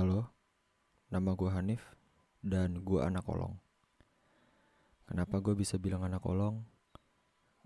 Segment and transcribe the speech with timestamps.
[0.00, 0.32] Halo,
[1.12, 1.84] nama gue Hanif
[2.40, 3.52] dan gue anak kolong.
[5.04, 6.64] Kenapa gue bisa bilang anak kolong?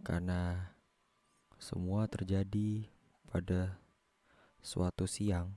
[0.03, 0.67] Karena
[1.63, 2.91] semua terjadi
[3.31, 3.79] pada
[4.59, 5.55] suatu siang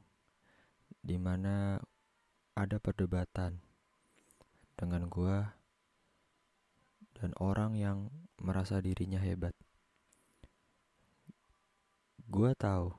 [1.01, 1.81] di mana
[2.53, 3.57] ada perdebatan
[4.77, 5.37] dengan gue
[7.17, 9.57] dan orang yang merasa dirinya hebat.
[12.29, 12.93] Gue tahu,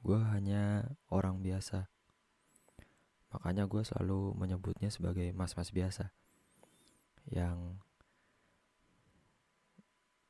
[0.00, 1.92] gue hanya orang biasa
[3.34, 6.14] Makanya gue selalu menyebutnya sebagai mas-mas biasa.
[7.26, 7.82] Yang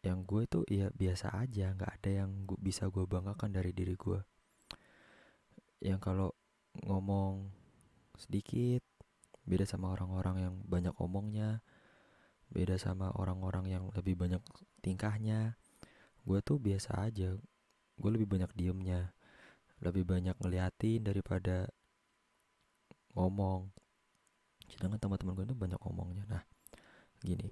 [0.05, 3.97] Yang gue itu ya biasa aja nggak ada yang gua, bisa gue banggakan dari diri
[3.97, 4.21] gue
[5.81, 6.31] Yang kalau
[6.85, 7.49] ngomong
[8.21, 8.85] sedikit
[9.49, 11.65] Beda sama orang-orang yang banyak omongnya
[12.53, 14.45] Beda sama orang-orang yang lebih banyak
[14.85, 15.57] tingkahnya
[16.25, 17.37] Gue tuh biasa aja.
[17.97, 19.17] Gue lebih banyak diemnya
[19.81, 21.73] Lebih banyak ngeliatin daripada
[23.15, 23.71] ngomong.
[24.71, 26.25] Sedangkan teman-teman gue itu banyak ngomongnya.
[26.27, 26.43] Nah
[27.23, 27.51] gini.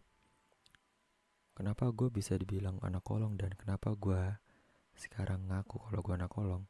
[1.52, 4.20] Kenapa gue bisa dibilang anak kolong dan kenapa gue
[4.96, 6.64] sekarang ngaku kalau gue anak kolong?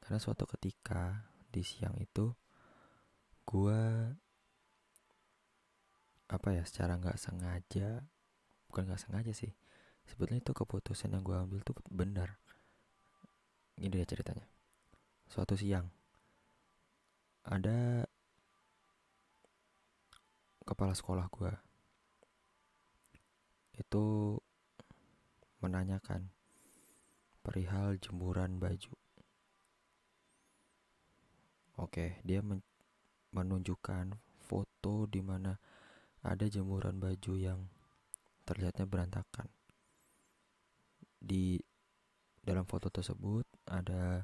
[0.00, 2.30] Karena suatu ketika di siang itu
[3.44, 3.80] gue
[6.24, 8.00] apa ya secara nggak sengaja
[8.70, 9.52] bukan nggak sengaja sih.
[10.06, 12.38] Sebetulnya itu keputusan yang gue ambil tuh benar.
[13.76, 14.46] Ini dia ceritanya.
[15.26, 15.90] Suatu siang
[17.44, 18.08] ada
[20.64, 21.52] kepala sekolah gue
[23.76, 24.36] itu
[25.60, 26.30] menanyakan
[27.44, 28.94] perihal jemuran baju.
[31.80, 32.62] Oke, dia men
[33.34, 34.14] menunjukkan
[34.46, 35.58] foto di mana
[36.22, 37.66] ada jemuran baju yang
[38.46, 39.50] terlihatnya berantakan.
[41.18, 41.58] Di
[42.38, 44.22] dalam foto tersebut ada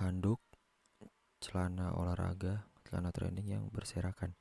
[0.00, 0.40] handuk,
[1.44, 4.32] celana olahraga, celana training yang berserakan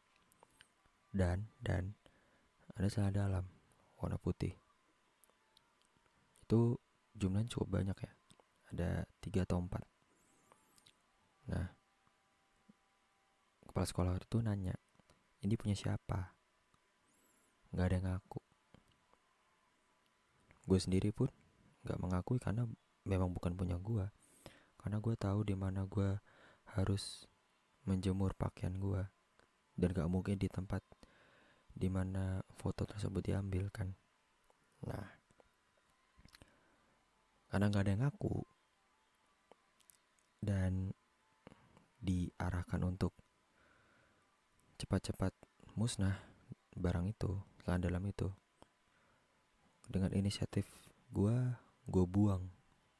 [1.12, 1.96] dan dan
[2.78, 3.46] ada celana dalam
[3.98, 4.54] warna putih.
[6.45, 6.78] Itu
[7.18, 8.12] jumlahnya cukup banyak ya.
[8.73, 8.90] Ada
[9.23, 9.84] tiga atau empat.
[11.50, 11.67] Nah
[13.67, 14.76] kepala sekolah itu nanya
[15.42, 16.36] ini punya siapa?
[17.73, 18.42] Nggak ada yang ngaku.
[20.67, 21.32] Gue sendiri pun
[21.88, 22.67] nggak mengakui karena
[23.08, 24.04] memang bukan punya gue
[24.76, 26.20] karena gue tahu di mana gue
[26.76, 27.28] harus
[27.88, 29.04] menjemur pakaian gue
[29.80, 30.84] dan gak mungkin di tempat
[31.77, 33.93] di mana foto tersebut diambil kan?
[34.89, 35.05] Nah
[37.48, 38.36] karena nggak ada yang ngaku
[40.43, 40.92] dan
[42.02, 43.14] diarahkan untuk
[44.77, 45.33] cepat-cepat
[45.73, 46.21] musnah
[46.77, 48.30] barang itu celana dalam itu
[49.87, 50.67] dengan inisiatif
[51.10, 51.36] gue
[51.87, 52.43] gue buang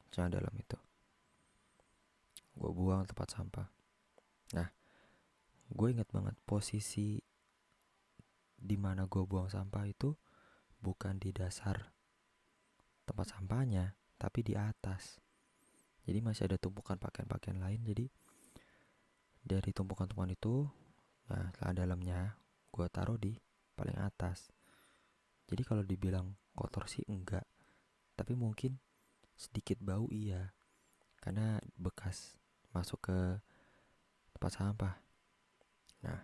[0.10, 0.80] celana dalam itu.
[2.58, 3.68] Gue buang tempat sampah.
[4.56, 4.70] Nah
[5.68, 7.20] gue inget banget posisi
[8.58, 10.18] di mana gue buang sampah itu
[10.82, 11.94] bukan di dasar
[13.08, 15.22] tempat sampahnya, tapi di atas.
[16.04, 17.80] Jadi masih ada tumpukan pakaian-pakaian lain.
[17.88, 18.06] Jadi
[19.48, 20.68] dari tumpukan-tumpukan itu,
[21.32, 22.36] nah dalamnya
[22.68, 23.38] gue taruh di
[23.80, 24.52] paling atas.
[25.48, 27.48] Jadi kalau dibilang kotor sih enggak,
[28.20, 28.76] tapi mungkin
[29.40, 30.52] sedikit bau iya,
[31.24, 32.36] karena bekas
[32.76, 33.18] masuk ke
[34.36, 34.96] tempat sampah.
[36.04, 36.20] Nah,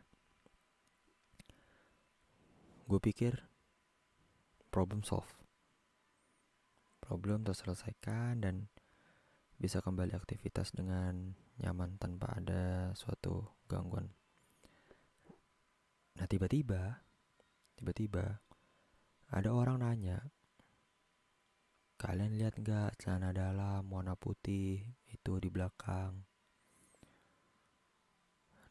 [2.83, 3.33] gue pikir
[4.67, 5.29] problem solve.
[6.99, 8.67] Problem terselesaikan dan
[9.59, 14.11] bisa kembali aktivitas dengan nyaman tanpa ada suatu gangguan.
[16.19, 17.05] Nah tiba-tiba
[17.79, 18.41] tiba-tiba
[19.33, 20.19] ada orang nanya
[21.95, 26.27] kalian lihat nggak celana dalam warna putih itu di belakang?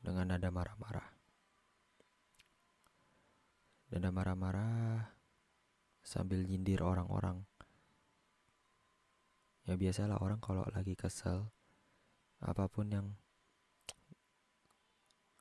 [0.03, 1.12] Dengan nada marah-marah
[3.92, 5.12] dan marah-marah
[6.00, 7.44] sambil nyindir orang-orang.
[9.69, 11.53] Ya biasalah orang kalau lagi kesel
[12.41, 13.06] apa pun yang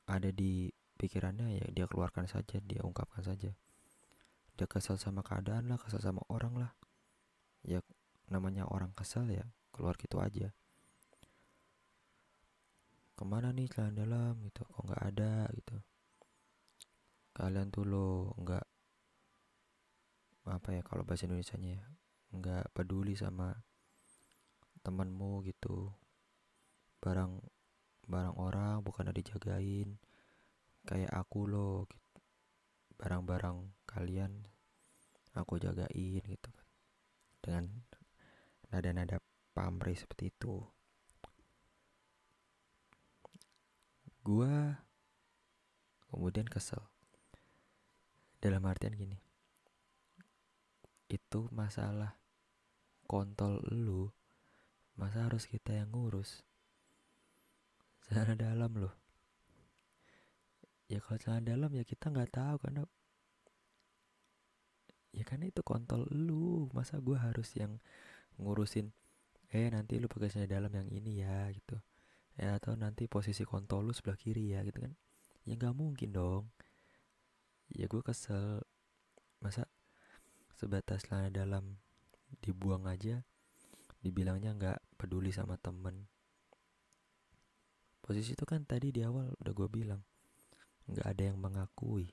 [0.04, 0.68] ada di
[1.00, 3.56] pikirannya ya dia keluarkan saja, dia ungkapkan saja.
[4.52, 6.72] Dia kesel sama keadaan lah, kesel sama orang lah.
[7.64, 7.80] Ya
[8.28, 10.52] namanya orang kesel ya keluar gitu aja.
[13.16, 15.80] Ke mana nih celana dalam gitu, kok nggak ada gitu
[17.32, 18.66] kalian tuh lo nggak
[20.48, 21.86] apa ya kalau bahasa Indonesia nya ya
[22.32, 23.52] nggak peduli sama
[24.82, 25.92] temanmu gitu
[27.00, 27.40] barang
[28.08, 29.96] barang orang bukan ada dijagain
[30.84, 32.18] kayak aku loh gitu.
[32.98, 34.46] barang-barang kalian
[35.34, 36.66] aku jagain gitu kan
[37.42, 37.64] dengan
[38.70, 39.18] nada-nada
[39.54, 40.62] pamrih seperti itu
[44.22, 44.78] Gua
[46.06, 46.91] kemudian kesel.
[48.42, 49.14] Dalam artian gini.
[51.06, 52.18] Itu masalah
[53.06, 54.10] kontol lu.
[54.98, 56.42] Masa harus kita yang ngurus?
[58.02, 58.94] Celana dalam loh.
[60.90, 62.82] Ya kalau celana dalam ya kita nggak tahu karena
[65.14, 66.66] ya karena itu kontol lu.
[66.74, 67.78] Masa gua harus yang
[68.42, 68.90] ngurusin
[69.52, 71.76] eh nanti lu pakai celana dalam yang ini ya gitu
[72.40, 74.92] ya atau nanti posisi kontol lu sebelah kiri ya gitu kan
[75.44, 76.48] ya nggak mungkin dong
[77.72, 78.62] ya gue kesel.
[79.42, 79.66] Masa
[80.54, 81.82] sebatas celana dalam
[82.38, 83.26] dibuang aja
[84.02, 86.06] dibilangnya nggak peduli sama temen.
[88.02, 90.02] Posisi itu kan tadi di awal udah gue bilang
[90.90, 92.10] nggak ada yang mengakui.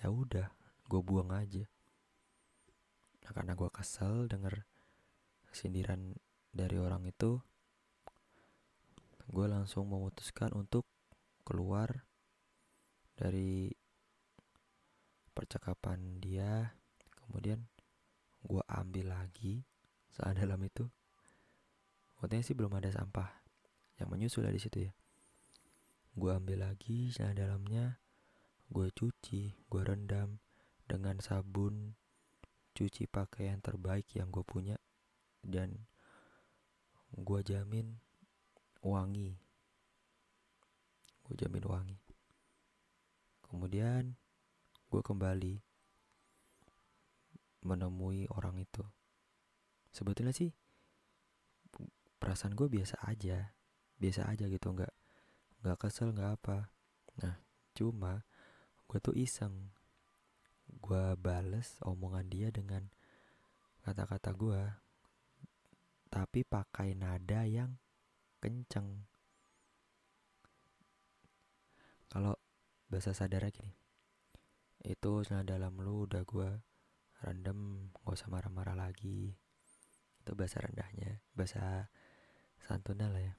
[0.00, 0.48] Ya udah
[0.88, 1.68] gue buang aja.
[3.24, 4.64] Nah, karena gue kesel denger
[5.52, 6.16] sindiran
[6.48, 7.40] dari orang itu
[9.28, 10.88] gue langsung memutuskan untuk
[11.44, 12.08] keluar
[13.12, 13.68] dari
[15.38, 16.74] percakapan dia
[17.22, 17.62] kemudian
[18.42, 19.62] gue ambil lagi
[20.10, 20.90] saat dalam itu.
[22.18, 23.30] Maksudnya sih belum ada sampah.
[24.02, 24.92] Yang menyusul di situ ya.
[26.18, 28.02] Gue ambil lagi saat dalamnya
[28.68, 30.42] gue cuci gue rendam
[30.84, 31.96] dengan sabun
[32.76, 34.76] cuci pakaian terbaik yang gue punya
[35.46, 35.86] dan
[37.14, 38.02] gue jamin
[38.82, 39.38] wangi.
[41.22, 41.98] Gue jamin wangi.
[43.46, 44.18] Kemudian
[44.88, 45.54] gue kembali
[47.68, 48.80] menemui orang itu.
[49.92, 50.48] Sebetulnya sih
[52.18, 53.52] perasaan gue biasa aja
[53.98, 54.94] biasa aja gitu nggak
[55.62, 56.72] nggak kesel nggak apa.
[57.20, 57.36] Nah
[57.76, 58.24] cuma
[58.88, 59.74] gue tuh iseng.
[60.68, 62.88] Gue bales omongan dia dengan
[63.84, 64.62] kata-kata gue
[66.08, 67.76] tapi pakai nada yang
[68.40, 69.04] kenceng.
[72.08, 72.32] Kalau
[72.88, 73.87] bahasa sadarnya gini
[74.88, 76.48] itu celana dalam lu udah gue
[77.20, 79.36] rendem gak usah marah-marah lagi.
[80.24, 81.92] Itu bahasa rendahnya bahasa
[82.64, 83.34] santunnya lah ya.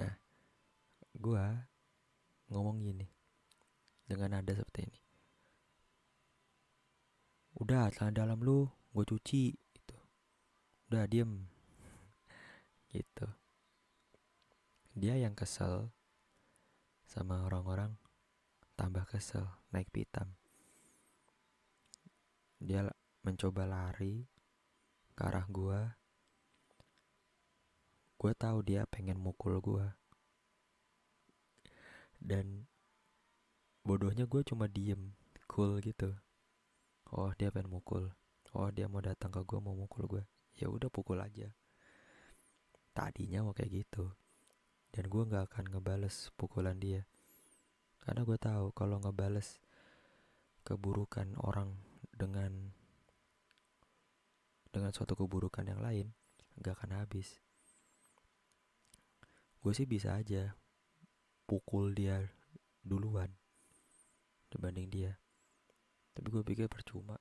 [0.00, 0.12] Nah
[1.12, 1.44] gue
[2.48, 3.04] ngomong gini
[4.08, 5.00] dengan nada seperti ini.
[7.60, 8.64] Udah celana dalam lu
[8.96, 9.96] gue cuci itu
[10.88, 11.44] udah diem.
[12.96, 13.28] Gitu.
[14.96, 15.92] Dia yang kesel
[17.04, 18.00] sama orang-orang
[18.78, 19.42] tambah kesel
[19.74, 20.38] naik pitam.
[22.62, 22.86] Dia
[23.26, 24.22] mencoba lari
[25.18, 25.98] ke arah gua.
[28.14, 29.98] Gua tahu dia pengen mukul gua.
[32.22, 32.70] Dan
[33.82, 35.14] bodohnya gue cuma diem
[35.50, 36.14] cool gitu.
[37.10, 38.14] Oh dia pengen mukul.
[38.54, 40.24] Oh dia mau datang ke gue mau mukul gue
[40.58, 41.50] ya udah pukul aja.
[42.90, 44.14] Tadinya mau kayak gitu.
[44.90, 47.06] Dan gue nggak akan ngebales pukulan dia
[48.08, 49.60] karena gue tahu kalau ngebales
[50.64, 51.76] keburukan orang
[52.08, 52.72] dengan
[54.72, 56.16] dengan suatu keburukan yang lain
[56.56, 57.36] nggak akan habis.
[59.60, 60.56] Gue sih bisa aja
[61.44, 62.24] pukul dia
[62.80, 63.28] duluan
[64.48, 65.12] dibanding dia.
[66.16, 67.20] Tapi gue pikir percuma.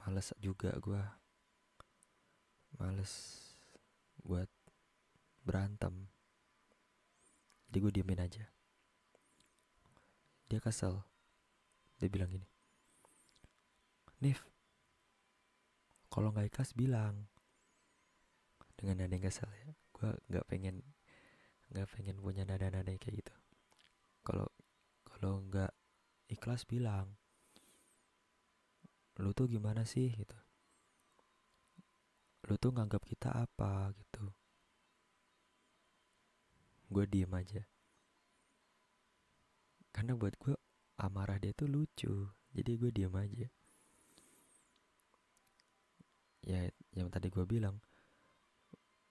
[0.00, 1.02] Males juga gue.
[2.80, 3.12] Males
[4.24, 4.48] buat
[5.44, 6.08] berantem.
[7.68, 8.48] Jadi gue diemin aja
[10.48, 11.04] dia kesel.
[12.00, 12.48] Dia bilang gini
[14.18, 14.42] Nif
[16.08, 17.30] kalau nggak ikhlas bilang.
[18.78, 20.86] Dengan nada yang kesel ya gue nggak pengen
[21.74, 23.34] nggak pengen punya nada-nada kayak gitu.
[24.22, 24.46] Kalau
[25.02, 25.74] kalau nggak
[26.30, 27.18] ikhlas bilang
[29.18, 30.14] lu tuh gimana sih?
[30.14, 30.38] Gitu.
[32.46, 33.90] Lu tuh nganggap kita apa?
[33.98, 34.24] Gitu.
[36.88, 37.66] Gue diem aja
[39.94, 40.54] karena buat gue
[40.98, 42.30] amarah dia tuh lucu.
[42.52, 43.48] Jadi gue diem aja.
[46.42, 46.60] Ya
[46.96, 47.78] yang tadi gue bilang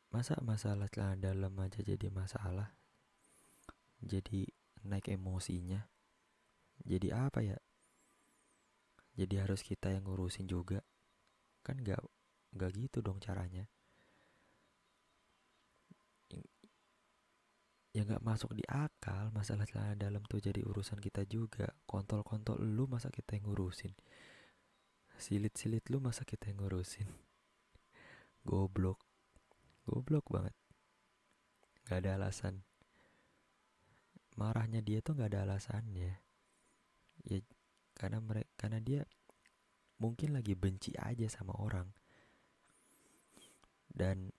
[0.10, 2.74] masa masalah celana dalam aja jadi masalah?
[4.02, 4.50] Jadi
[4.86, 5.86] naik emosinya?
[6.82, 7.58] Jadi apa ya?
[9.18, 10.82] Jadi harus kita yang ngurusin juga?
[11.66, 12.02] Kan gak
[12.56, 13.68] Gak gitu dong caranya.
[17.98, 21.66] Ya gak masuk di akal masalah celana dalam tuh jadi urusan kita juga.
[21.90, 23.98] Kontol-kontol lu masa kita yang ngurusin.
[25.18, 27.10] Silit-silit lu masa kita yang ngurusin.
[28.46, 29.02] Goblok.
[29.90, 30.54] Goblok banget.
[31.90, 32.62] Gak ada alasan.
[34.38, 36.22] Marahnya dia tuh gak ada alasannya.
[37.26, 37.42] Ya
[37.98, 39.02] karena mereka karena dia
[39.98, 41.90] mungkin lagi benci aja sama orang
[43.90, 44.30] dan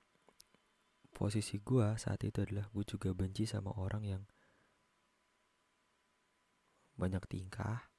[1.19, 4.23] posisi gue saat itu adalah gue juga benci sama orang yang
[6.95, 7.91] banyak tingkah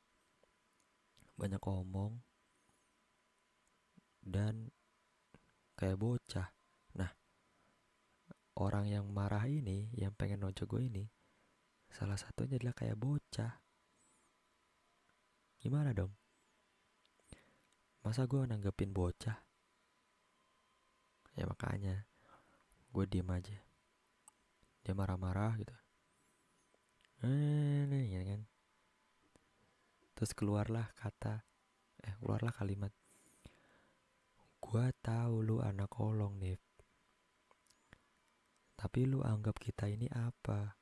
[1.35, 2.19] banyak omong
[4.19, 4.71] dan
[5.79, 6.51] kayak bocah.
[6.95, 7.11] Nah
[8.59, 11.05] orang yang marah ini yang pengen nojok gue ini
[11.91, 13.51] salah satunya adalah kayak bocah.
[15.59, 16.15] Gimana dong?
[18.03, 19.43] Masa gue nanggepin bocah?
[21.35, 22.08] Ya makanya
[22.89, 23.57] gue diem aja.
[24.83, 25.75] Dia marah-marah gitu.
[27.25, 28.41] Eh ya kan?
[30.15, 31.43] Terus keluarlah kata
[31.99, 32.91] eh keluarlah kalimat
[34.59, 36.55] gue tahu lu anak kolong nih
[38.79, 40.79] tapi lu anggap kita ini apa?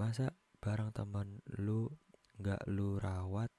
[0.00, 0.32] Masa
[0.64, 1.92] barang teman lu
[2.40, 3.52] nggak lu rawat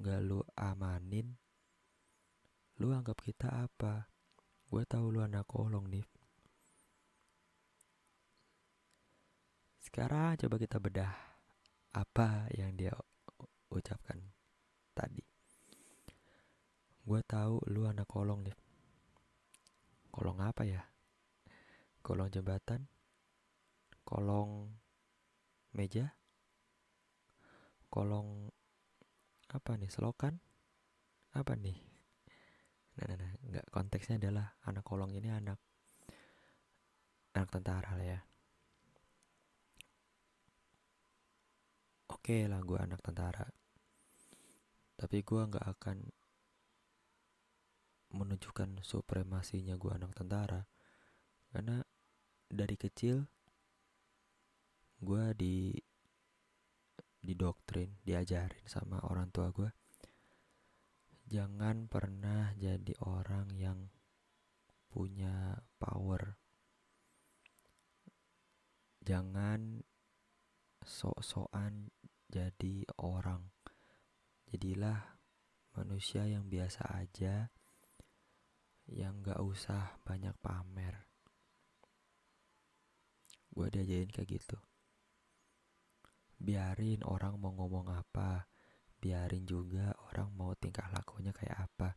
[0.00, 1.36] nggak lu amanin?
[2.80, 4.13] Lu anggap kita apa
[4.74, 6.02] gue tahu lu anak kolong nih
[9.78, 11.14] sekarang coba kita bedah
[11.94, 12.90] apa yang dia
[13.70, 14.18] ucapkan
[14.90, 15.22] tadi.
[17.06, 18.58] Gue tahu lu anak kolong nih
[20.10, 20.82] kolong apa ya?
[22.02, 22.90] Kolong jembatan?
[24.02, 24.74] Kolong
[25.70, 26.18] meja?
[27.86, 28.50] Kolong
[29.54, 29.86] apa nih?
[29.86, 30.42] Selokan?
[31.30, 31.93] Apa nih
[32.94, 35.58] nah nah, nah nggak konteksnya adalah anak kolong ini anak
[37.34, 38.20] anak tentara lah ya.
[42.14, 43.44] Oke lah gue anak tentara
[44.94, 45.98] tapi gue nggak akan
[48.14, 50.62] menunjukkan supremasinya gue anak tentara
[51.50, 51.82] karena
[52.46, 53.26] dari kecil
[55.02, 55.74] gue di
[57.20, 59.68] didoktrin diajarin sama orang tua gue
[61.28, 63.80] jangan pernah jadi orang yang
[64.94, 66.38] punya power.
[69.04, 69.82] Jangan
[70.84, 71.90] sok-sokan
[72.30, 73.50] jadi orang.
[74.48, 75.18] Jadilah
[75.74, 77.50] manusia yang biasa aja
[78.86, 81.10] yang gak usah banyak pamer.
[83.50, 84.58] Gue diajarin kayak gitu.
[86.38, 88.53] Biarin orang mau ngomong apa
[89.04, 91.92] biarin juga orang mau tingkah lakunya kayak apa.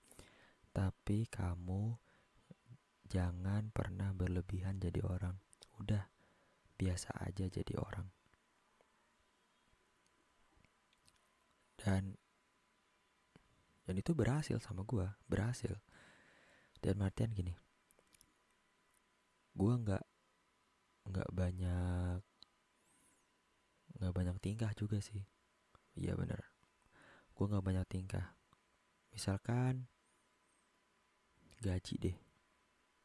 [0.75, 1.95] Tapi kamu
[3.07, 5.39] jangan pernah berlebihan jadi orang.
[5.79, 6.03] Udah
[6.75, 8.11] biasa aja jadi orang.
[11.79, 12.19] Dan
[13.87, 15.79] dan itu berhasil sama gue berhasil.
[16.83, 17.55] Dan Martian gini
[19.57, 20.05] gue nggak
[21.07, 22.19] nggak banyak
[23.97, 25.23] nggak banyak tingkah juga sih.
[25.97, 26.56] Iya bener
[27.37, 28.33] gue nggak banyak tingkah.
[29.13, 29.85] Misalkan
[31.61, 32.17] gaji deh.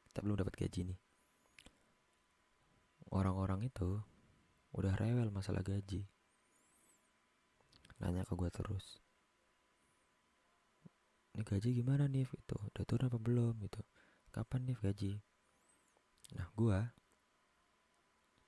[0.08, 0.98] Kita belum dapat gaji nih.
[3.12, 4.00] Orang-orang itu
[4.72, 6.08] udah rewel masalah gaji.
[8.00, 9.04] Nanya ke gue terus.
[11.36, 13.60] Ini gaji gimana nih itu udah turun apa belum?
[13.60, 13.84] Gitu.
[14.32, 15.12] Kapan nih gaji?
[16.40, 16.80] Nah gue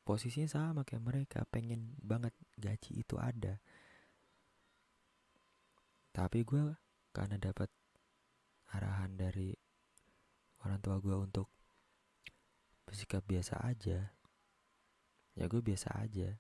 [0.09, 1.45] posisinya sama kayak mereka.
[1.45, 3.61] Pengen banget gaji itu ada
[6.15, 6.79] tapi gue
[7.11, 7.67] karena dapat
[8.71, 9.51] arahan dari
[10.63, 11.51] orang tua gue untuk
[12.87, 14.15] bersikap biasa aja
[15.35, 16.31] ya gue biasa aja.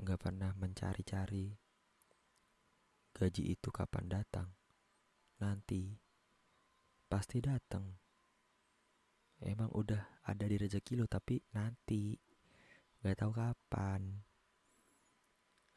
[0.00, 1.52] Nggak pernah mencari-cari
[3.12, 4.48] gaji itu kapan datang.
[5.44, 5.92] Nanti
[7.08, 7.84] pasti datang.
[9.38, 12.16] Emang udah ada di rezeki lo tapi nanti
[13.04, 14.24] nggak tahu kapan.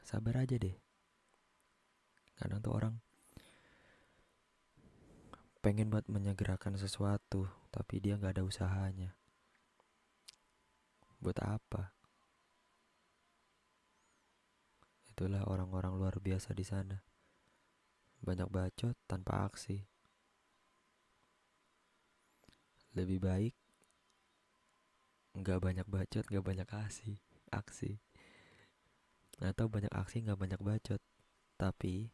[0.02, 0.91] Sabar aja deh
[2.42, 2.96] kadang tuh orang
[5.62, 9.14] pengen buat menyegerakan sesuatu tapi dia nggak ada usahanya.
[11.22, 11.94] Buat apa?
[15.14, 16.98] Itulah orang-orang luar biasa di sana.
[18.26, 19.86] Banyak bacot tanpa aksi.
[22.98, 23.54] Lebih baik
[25.32, 27.22] nggak banyak bacot nggak banyak aksi
[27.54, 28.00] aksi.
[29.38, 31.02] Atau banyak aksi nggak banyak bacot.
[31.60, 32.10] Tapi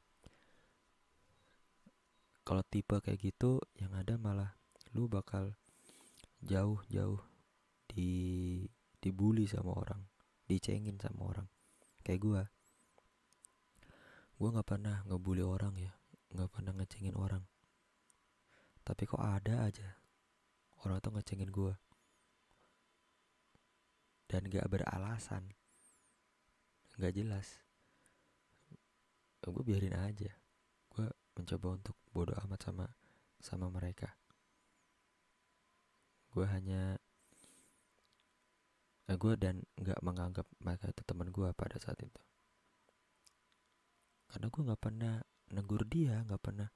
[2.48, 4.56] kalau tipe kayak gitu yang ada malah
[4.96, 5.52] lu bakal
[6.40, 7.20] jauh-jauh
[7.92, 8.10] di
[9.04, 10.00] dibully sama orang
[10.48, 11.48] dicengin sama orang.
[12.08, 12.44] Kayak gua.
[14.40, 15.92] Gua nggak pernah ngebully orang ya
[16.32, 17.44] nggak pernah ngecengin orang.
[18.88, 20.00] Tapi kok ada aja
[20.88, 21.76] orang tuh ngecengin gue
[24.32, 25.52] dan gak beralasan.
[26.96, 27.60] Gak jelas.
[29.44, 30.32] Gue biarin aja.
[30.32, 30.47] gue
[31.38, 32.86] mencoba untuk bodoh amat sama
[33.38, 34.10] sama mereka.
[36.34, 36.98] Gue hanya
[39.08, 42.22] eh, gue dan nggak menganggap mereka itu teman gue pada saat itu.
[44.28, 45.16] Karena gue nggak pernah
[45.48, 46.68] negur dia nggak pernah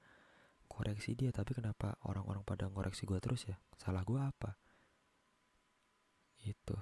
[0.64, 3.58] koreksi dia tapi kenapa orang-orang pada ngoreksi gue terus ya?
[3.76, 4.56] Salah gue apa?
[6.46, 6.78] Itu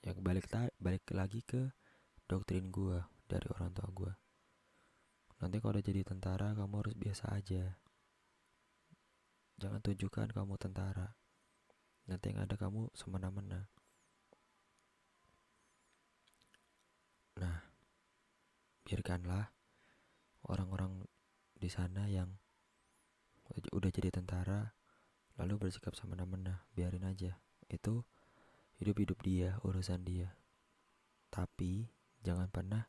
[0.00, 0.48] ya balik
[0.80, 1.68] balik lagi ke
[2.30, 4.12] doktrin gue dari orang tua gue
[5.40, 7.80] nanti kalau udah jadi tentara kamu harus biasa aja.
[9.56, 11.16] Jangan tunjukkan kamu tentara.
[12.08, 13.68] Nanti yang ada kamu semena-mena.
[17.40, 17.56] Nah
[18.84, 19.52] biarkanlah
[20.44, 21.08] orang-orang
[21.56, 22.36] di sana yang
[23.72, 24.76] udah jadi tentara
[25.40, 26.68] lalu bersikap semena-mena.
[26.76, 27.40] Biarin aja.
[27.68, 28.04] Itu
[28.76, 30.36] hidup-hidup dia urusan dia.
[31.32, 32.84] Tapi jangan pernah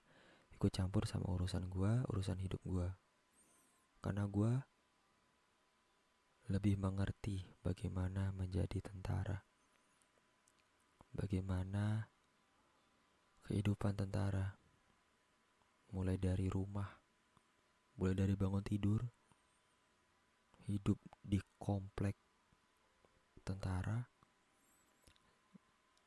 [0.53, 2.95] ikut campur sama urusan gua urusan hidup gua.
[4.01, 4.61] Karena gua
[6.49, 9.41] lebih mengerti bagaimana menjadi tentara.
[11.11, 12.07] Bagaimana
[13.47, 14.57] kehidupan tentara.
[15.91, 17.01] Mulai dari rumah
[18.01, 18.97] mulai dari bangun tidur
[20.65, 22.17] hidup di komplek
[23.45, 24.01] tentara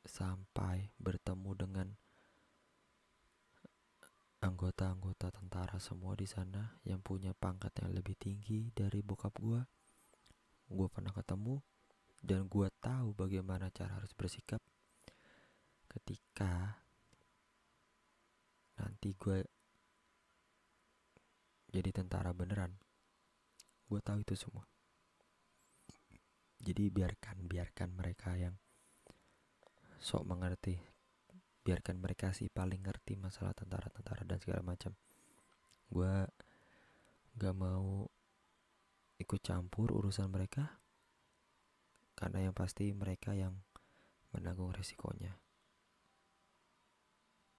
[0.03, 1.87] sampai bertemu dengan
[4.45, 9.65] anggota-anggota tentara semua di sana yang punya pangkat yang lebih tinggi dari bokap gua.
[10.69, 11.57] Gua pernah ketemu
[12.21, 14.61] dan gua tahu bagaimana cara harus bersikap
[15.89, 16.77] ketika
[18.77, 19.41] nanti gua
[21.73, 22.77] jadi tentara beneran.
[23.89, 24.69] Gua tahu itu semua.
[26.61, 28.53] Jadi biarkan biarkan mereka yang
[29.97, 30.94] sok mengerti
[31.65, 34.93] biarkan mereka sih paling ngerti masalah tentara-tentara dan segala macam.
[35.89, 36.29] Gue
[37.41, 38.05] gak mau
[39.17, 40.77] ikut campur urusan mereka
[42.15, 43.57] karena yang pasti mereka yang
[44.31, 45.44] menanggung resikonya